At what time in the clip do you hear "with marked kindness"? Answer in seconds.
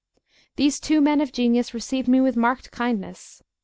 2.21-3.43